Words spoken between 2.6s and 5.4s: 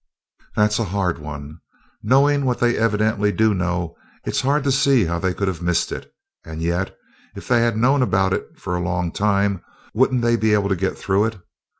evidently do know, it's hard to see how they